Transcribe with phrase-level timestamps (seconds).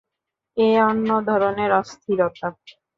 [0.57, 2.47] এ অন্য ধরনের অস্থিরতা।